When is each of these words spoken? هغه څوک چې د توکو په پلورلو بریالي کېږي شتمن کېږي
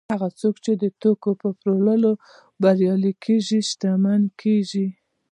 هغه 0.13 0.29
څوک 0.39 0.55
چې 0.63 0.71
د 0.81 0.83
توکو 1.01 1.31
په 1.41 1.49
پلورلو 1.59 2.11
بریالي 2.61 3.13
کېږي 3.23 3.59
شتمن 3.69 4.21
کېږي 4.41 4.87